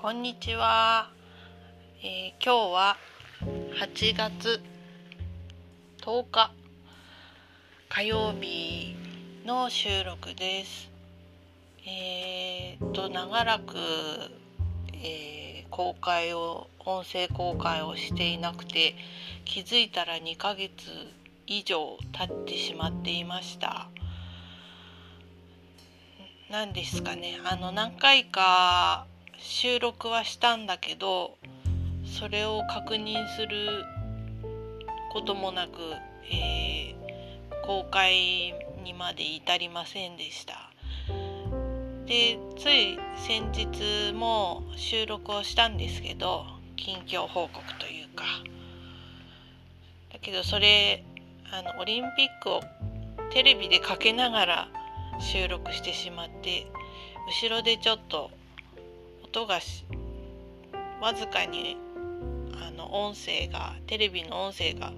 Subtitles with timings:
[0.00, 1.10] こんにちは、
[2.02, 2.96] えー、今日は
[3.42, 4.62] 8月
[6.00, 6.50] 10日
[7.90, 8.96] 火曜日
[9.44, 10.88] の収録です。
[11.86, 13.76] えー、と長らく、
[14.94, 18.94] えー、公開を音声公開をしていなくて
[19.44, 20.72] 気づいたら2ヶ月
[21.46, 23.90] 以上経ってしまっていました。
[26.50, 27.38] 何ですかね。
[27.44, 29.06] あの何回か
[29.42, 31.38] 収録はしたんだけど
[32.04, 33.84] それを確認する
[35.12, 35.72] こともなく、
[36.30, 40.70] えー、公開にまで至りませんでした。
[42.06, 46.44] でつい先日も収録をしたんですけど
[46.76, 48.24] 近況報告というか
[50.12, 51.04] だけどそれ
[51.52, 52.60] あのオリンピックを
[53.32, 54.68] テレビでかけながら
[55.20, 56.66] 収録してしまって
[57.42, 58.32] 後ろでちょっと
[59.32, 59.60] 音が
[61.00, 61.76] わずかに
[62.60, 64.92] あの音声がテレビの音声が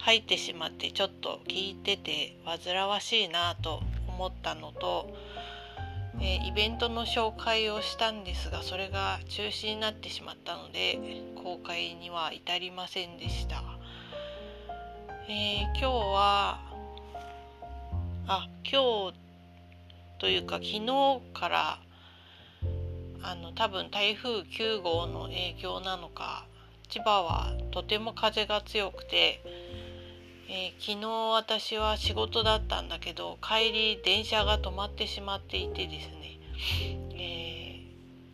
[0.00, 5.08] 入ってしまってちょっと聞いてて煩わしいなと思ったのと、
[6.20, 10.98] えー、イベントの紹介をしたんですがそれが中止になってしまったので
[11.42, 13.62] 公開には至りませんでした。
[15.26, 16.60] えー、今日は
[18.26, 19.14] あ今日
[20.18, 21.78] というか昨日から
[23.22, 26.46] あの多分台風9号の影響なのか
[26.88, 29.40] 千葉はとても風が強くて、
[30.48, 36.38] えー、昨日私は仕事だったんだけど帰り電車が止まってしまっていてですね、
[37.14, 37.84] え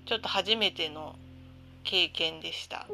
[0.04, 1.16] ー、ちょっと初めての
[1.84, 2.86] 経験でした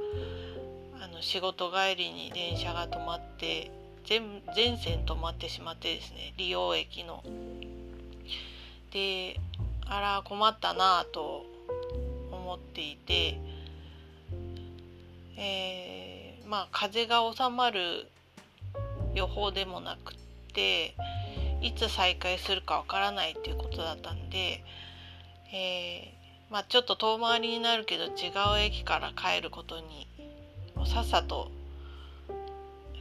[1.01, 3.71] あの仕事帰りに電車が止まって
[4.05, 7.23] 全全線止まってしまってですね利用駅の。
[8.93, 9.39] で
[9.87, 11.47] あら困ったなと
[12.43, 13.39] 思っていて、
[15.37, 18.07] えー、まあ風が収まる
[19.15, 20.17] 予報でもなくっ
[20.53, 20.95] て
[21.61, 24.65] いつ再開するかわからないっていうことだったんで、
[25.53, 28.11] えー、まあ、ちょっと遠回りになるけど違う
[28.59, 30.09] 駅から帰ることに
[30.87, 31.51] さっさと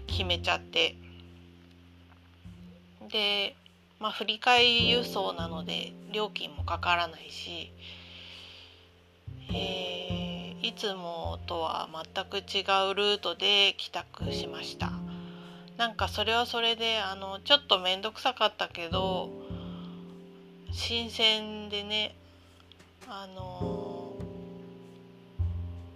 [0.08, 0.96] 決めちゃって
[3.12, 3.56] で
[4.00, 7.72] まあ振り替え輸送なので料金もかからないし
[9.54, 14.92] えー、いつもとは全く違うルートで帰宅しました
[15.78, 19.30] なんかそれはそれであのちょっと面倒くさかったけど
[20.72, 22.16] 新鮮でね
[23.08, 24.16] あの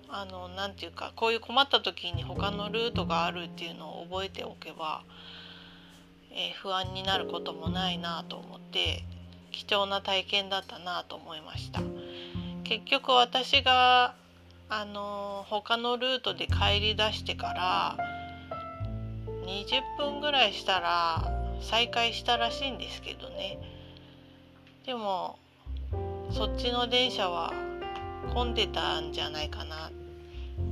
[0.10, 5.04] あのなんていうかこういう困った時に他のルートがあるっていうのを覚えておけば、
[6.32, 9.04] えー、不安になることもないなと思って
[9.52, 11.82] 貴重な体験だったなと思いました。
[12.66, 14.16] 結局私が
[14.70, 17.98] あの他のルートで帰り出してから
[19.46, 21.32] 20分ぐらいしたら
[21.62, 23.60] 再開したらしいんですけどね。
[24.86, 25.38] でも
[26.32, 27.54] そっちの電車は
[28.34, 29.92] 混んでたんじゃないかな。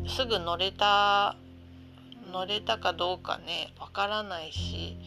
[0.07, 1.35] すぐ乗れた
[2.31, 4.97] 乗れたかどうかねわからないし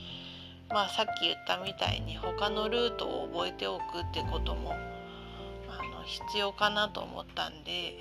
[0.68, 4.74] まあさっき言ったみたいに他のルートを覚えておくってことも
[6.06, 7.94] 必要かなと思ったんで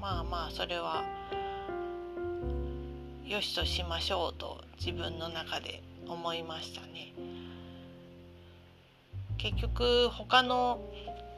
[0.00, 1.04] まあまあそれは
[3.24, 7.12] よしとしましょうと自分の中で思いましたね。
[9.38, 10.80] 結局他の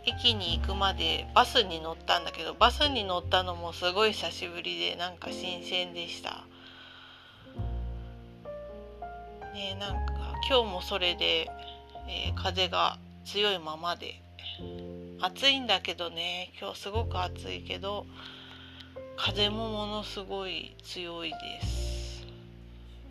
[0.06, 6.44] 駅に行くまでバスに乗ったんだけどバスに乗ったのもすごい久しぶりでなんか新鮮でした。
[9.54, 10.12] ねなんか
[10.48, 11.48] 今日もそれで、
[12.08, 14.20] えー、風が強いままで
[15.20, 16.52] 暑いんだけどね。
[16.60, 18.06] 今日すごく暑いけど
[19.16, 22.26] 風もものすごい強いです。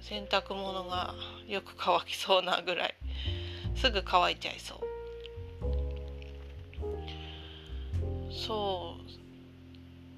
[0.02, 1.16] 洗濯物が
[1.47, 2.96] よく乾きそうなぐらい。
[3.75, 4.80] すぐ乾いちゃいそう。
[8.31, 9.04] そう。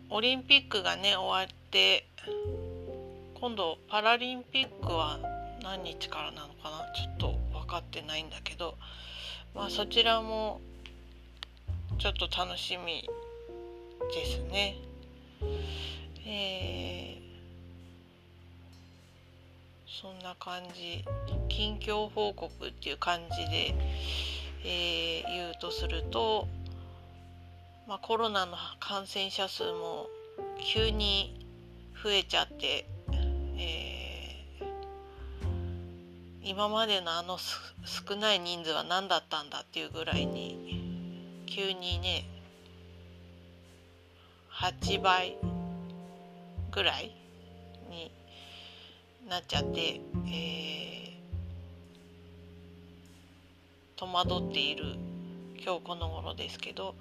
[0.09, 2.07] オリンピックがね終わって
[3.39, 5.19] 今度パラリンピックは
[5.63, 6.91] 何日からなのかな？
[6.93, 8.75] ちょっと分かってないんだけど
[9.53, 10.61] まあそちらも
[11.97, 13.07] ちょっと楽しみ
[14.13, 14.75] ですね。
[16.27, 17.21] えー、
[19.87, 21.05] そんな感じ
[21.47, 23.73] 近況報告っていう感じで、
[24.65, 26.47] えー、言うとすると、
[27.87, 30.07] まあ、コロナの感染者数も
[30.73, 31.47] 急に
[32.03, 32.85] 増えちゃって、
[33.57, 40.84] えー、今までのあの少ない人数は何だったんだっていうぐらいに
[41.55, 42.25] 急にね
[44.51, 45.37] 8倍
[46.69, 47.15] ぐらい
[47.89, 48.11] に
[49.29, 54.97] なっちゃって、えー、戸惑っている
[55.63, 56.93] 今日この頃ですけど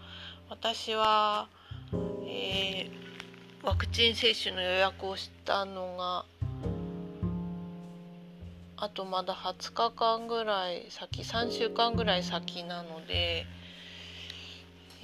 [0.49, 1.49] 私は、
[2.25, 6.25] えー、ワクチン接種の予約をしたのが
[8.77, 13.47] あとまだ20日間ぐらい先3週間ぐらい先なので、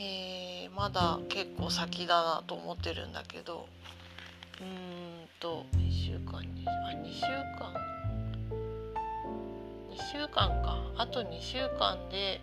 [0.03, 3.69] えー、まだ結構先だなと思ってるんだけど。
[4.59, 7.21] うーんと1週間にあ2週
[7.59, 7.75] 間。
[9.91, 10.79] 2週間か。
[10.97, 12.41] あと2週間で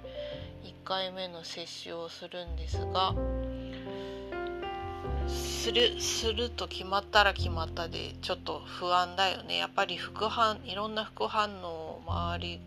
[0.63, 3.15] 1回目の接種をするんですが
[5.27, 9.57] するすると決まったら決まったでちょっと不安だよね。
[9.57, 12.59] やっぱり副反いろんな副反応周り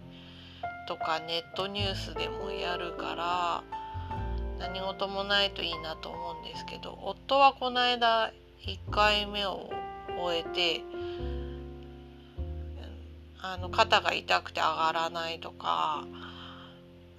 [0.89, 3.80] とかネットニュースでもやるから
[4.61, 8.31] 何事もないといいなと思うんですけど夫はこの間
[8.65, 9.71] 1回目を
[10.19, 10.83] 終えて
[13.43, 16.05] あの肩が痛くて上がらないとか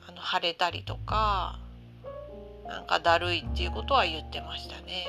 [0.08, 1.60] あの腫れたりとか
[2.68, 5.08] なんかだるいっていうことは言ってましたね。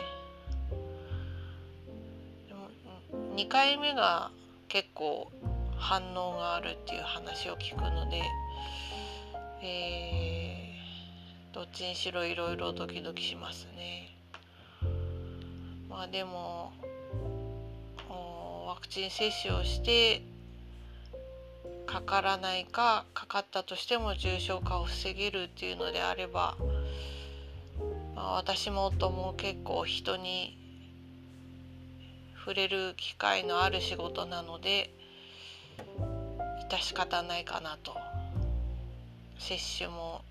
[3.37, 4.31] 2回目が
[4.69, 5.31] 結構
[5.77, 8.23] 反応があるっていう話を聞くので、
[9.63, 10.42] えー、
[11.53, 14.17] どっちにしろいろいろドキドキしますね。
[15.89, 16.73] まあでも
[18.67, 20.23] ワクチン接種をして
[21.85, 26.57] かからないかかかったとしても重症化を防げるっていうのであれば、
[28.15, 30.57] まあ、私も夫も結構人に
[32.39, 34.91] 触れる機会のある仕事なので
[36.71, 37.95] 致し方ないかなと
[39.39, 40.23] 接種も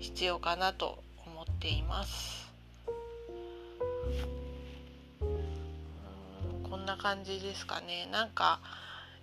[0.00, 2.50] 必要かなと思っています。
[6.68, 8.08] こんな感じですかね。
[8.10, 8.60] なんか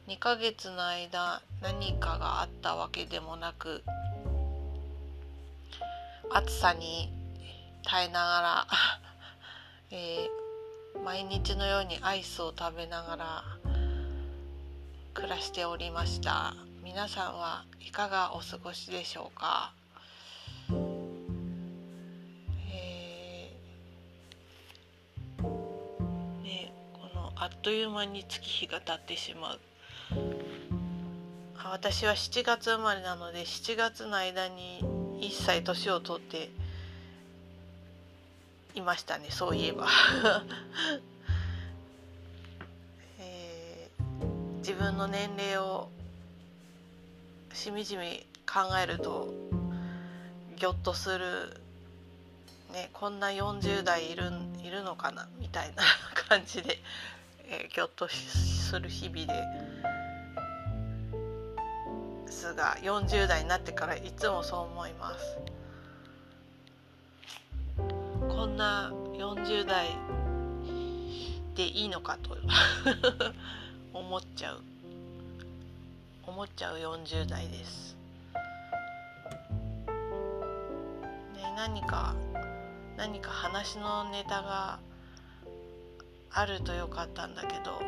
[0.08, 3.84] 2ヶ月の間何かがあったわけでもなく
[6.31, 7.12] 暑さに
[7.84, 8.68] 耐えながら
[9.92, 10.44] えー
[11.04, 13.44] 毎日のようにアイスを食べながら
[15.14, 16.54] 暮らしておりました。
[16.84, 19.74] 皆さんはいかがお過ごしでしょうか、
[27.62, 29.60] という間に月日が経ってしまう。
[31.72, 34.80] 私は7月生まれなので7月の間に
[35.22, 36.50] 1歳年を取って
[38.76, 39.88] いましたねそういえば。
[43.20, 45.90] えー、自分の年齢を
[47.54, 49.34] しみじみ考えると
[50.58, 51.62] ぎょっとする、
[52.72, 54.32] ね、こんな40代いる
[54.64, 55.84] いるのかなみたいな
[56.28, 56.80] 感じで、
[57.45, 59.34] えー、ぎょっとする日々で
[62.28, 65.38] すが40代になってからいつもそう思います。
[68.30, 69.88] こんな40代
[71.56, 72.36] でいいのかと
[73.94, 74.62] 思っちゃう
[76.25, 77.95] 思っちゃう40代です。
[81.35, 82.16] ね、何か
[82.97, 84.80] 何か話のネタが
[86.35, 87.80] あるとよかったんだけど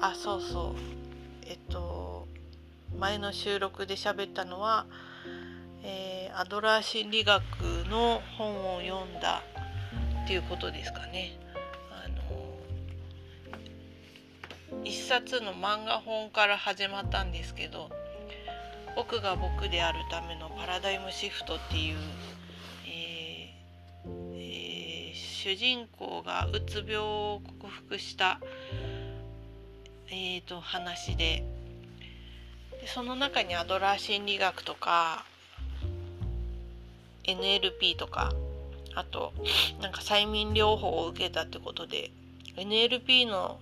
[0.00, 0.74] あそうそう
[1.46, 2.26] えっと
[2.98, 4.86] 前の収録で喋ったのは、
[5.82, 7.42] えー、アドラー心理学
[7.90, 9.42] の本を読んだ
[10.24, 11.38] っていうことですかね。
[11.90, 12.14] あの
[14.84, 17.90] 一冊の漫画本から始まったんですけど
[18.96, 21.98] 「僕が僕であるためのパラダイムシフト」っていう、
[25.42, 28.38] 主人公がうつ病を克服した、
[30.08, 31.42] えーと、話で。
[32.80, 35.24] でその中にアドラー心理学とか
[37.24, 38.32] NLP とか
[38.94, 39.32] あと
[39.80, 42.12] なんか催眠療法を受けたってことで
[42.56, 43.58] NLP の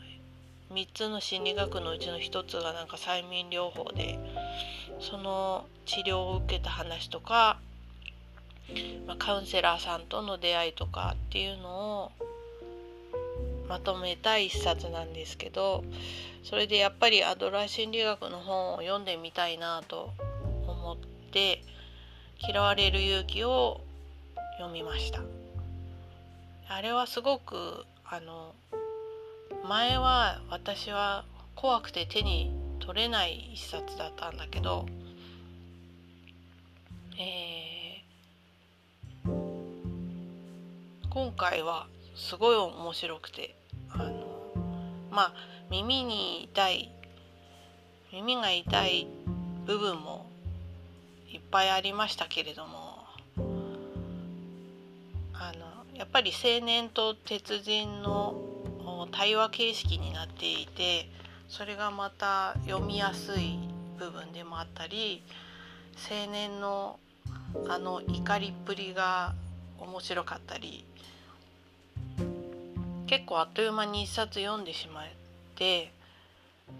[0.74, 4.18] 3つの心理学のうちの1つがなんか催眠療法で
[5.00, 7.58] その治療を受けた話とか、
[9.06, 12.12] まあ、カウンセラーさんとの出会いとかっていうのを
[13.68, 15.84] まとめた一冊なんですけど
[16.42, 20.10] それでやっぱりアドラー心理学の本を読んでみたいなと
[20.66, 20.96] 思っ
[21.30, 21.62] て
[22.40, 23.80] 「嫌われる勇気」を
[24.58, 25.20] 読みました。
[26.68, 28.54] あれはすごくあの
[29.68, 31.24] 前は私は
[31.54, 34.86] 怖くて手に取れない一冊だったんだけど、
[37.18, 37.69] えー、
[41.10, 43.56] 今回はすごい面白くて
[43.90, 44.12] あの
[45.10, 45.32] まあ
[45.68, 46.88] 耳に痛い
[48.12, 49.08] 耳が痛い
[49.66, 50.30] 部分も
[51.28, 53.04] いっぱいありましたけれども
[55.32, 61.08] あのやっぱり青年と鉄人の対話形式になっていて
[61.48, 63.58] それがまた読みやすい
[63.98, 65.24] 部分でもあったり
[66.08, 67.00] 青年の
[67.68, 69.34] あの怒りっぷりが
[69.80, 70.84] 面白かったり
[73.06, 75.06] 結構あっという間に一冊読んでしまっ
[75.56, 75.90] て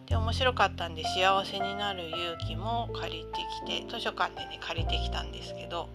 [0.07, 5.88] で面白かったんで幸せになる勇気も借りてきて図書館でね借りてきたんですけど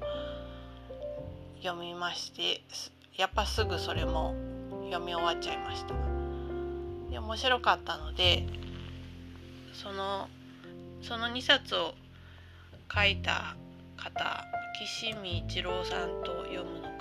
[1.62, 2.62] 読みまして
[3.18, 4.36] やっぱすぐそれも
[4.90, 5.94] 読み終わっちゃいました。
[7.10, 8.46] で面白かったので
[9.74, 10.28] その
[11.02, 11.94] その2冊を
[12.94, 13.56] 書いた
[13.98, 14.44] 方
[14.84, 16.95] 岸見一郎さんと読むの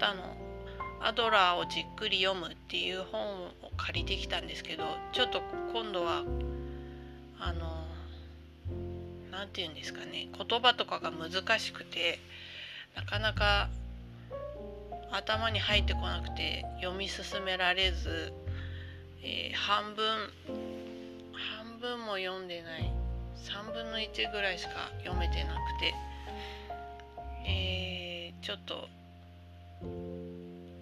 [0.00, 0.34] 方の
[1.02, 5.42] 「アドラーをじっくり読む」っていう本を借りてきたんですけどちょっと
[5.72, 6.24] 今度は
[7.38, 7.86] あの
[9.30, 12.18] 何て言うんですかね言葉とかが難しくて
[12.96, 13.68] なかなか
[15.12, 18.32] 頭に入ってこなくて読み進められず、
[19.22, 20.32] えー、半分
[21.58, 22.90] 半分も読んでない
[23.36, 25.94] 3分の1ぐらいしか読めてなくて、
[27.46, 28.88] えー、ちょっと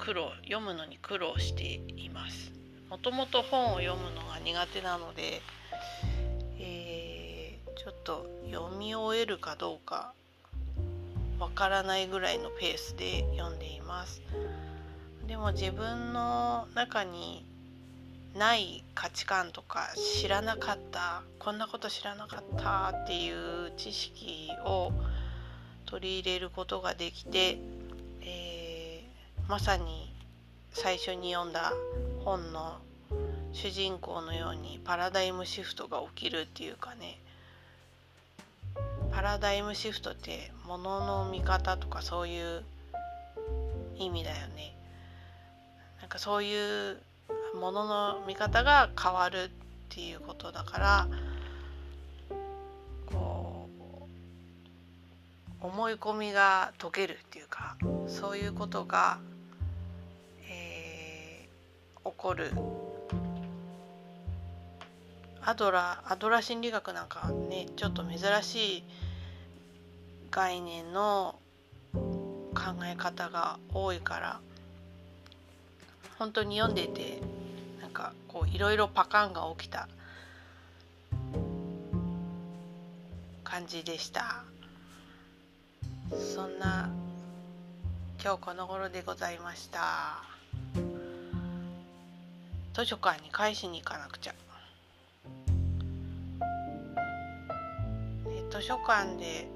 [0.08, 1.64] 苦労読むのに苦労して
[2.00, 2.50] います。
[2.88, 5.42] もともと本を読むのが苦手なので、
[6.58, 10.14] えー、ちょっと読み終えるかどうか
[11.38, 14.22] わからないぐらいのペースで読んでいます
[15.26, 17.44] でも自分の中に
[18.34, 24.90] ない価値観とか知らなかったこんなこと知らなかったっていう知識を
[25.84, 27.58] 取り入れることができて、
[29.48, 30.12] まさに
[30.72, 31.72] 最初に読んだ
[32.22, 32.76] 本の
[33.52, 37.18] 主人公のようにパラダイムシフトが起きるっていうかね
[39.10, 42.62] パラダイムシフトってものの見方とかそういう
[43.98, 44.76] 意味だよね。
[46.00, 46.98] なんかそういう
[47.58, 49.48] ものの見方が変わるっ
[49.88, 51.08] ていうことだから
[53.06, 53.68] こ
[55.62, 57.76] う思い込みが解けるっていうか
[58.06, 59.18] そういうことが、
[62.10, 62.52] 起こる。
[65.42, 68.84] アドラアドラ心理学なんかねちょっと珍しい
[70.30, 71.36] 概念の
[71.94, 74.40] 考え方が多いから
[76.18, 77.22] 本当に読んでて
[77.80, 79.88] なんかこういろいろパカンが起きた
[83.42, 84.44] 感じでした。
[86.10, 86.90] そんな
[88.22, 90.37] 今日この頃でございました。
[92.78, 94.34] 図書館に返しに行かなくちゃ。
[98.52, 99.48] 図書館で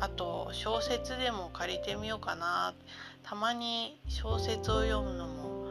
[0.00, 2.74] あと小説でも借りてみようかな。
[3.22, 5.68] たまに小説を読むのも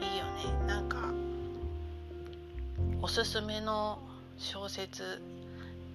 [0.00, 0.66] いいよね。
[0.66, 0.96] なんか
[3.02, 3.98] おすすめの
[4.38, 5.20] 小説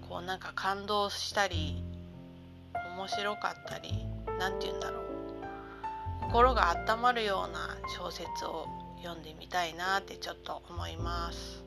[0.07, 1.81] こうなんか感動したり
[2.95, 4.05] 面白かったり
[4.38, 5.01] 何て言うんだろう。
[6.27, 8.67] 心が温まるような小説を
[9.05, 11.63] 読んでみたいなってちょっと思います。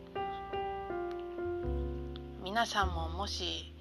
[2.43, 3.73] 皆さんももし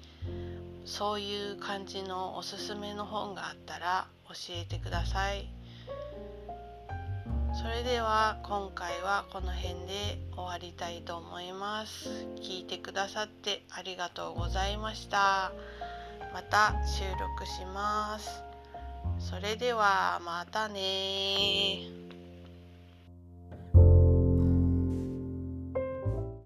[0.84, 5.48] そういう感じのおすすめの本があったら教えてください。
[7.60, 12.08] それでは今回はこの辺で終わりたいと思います。
[12.36, 15.50] 聞いてくださってありがとうございました。
[16.32, 18.40] また収録します。
[19.18, 21.97] それではまたね